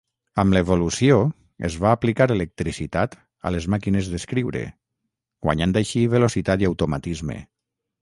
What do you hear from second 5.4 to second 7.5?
guanyant així velocitat i automatisme.